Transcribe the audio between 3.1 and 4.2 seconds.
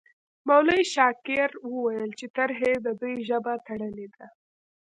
ژبه تړلې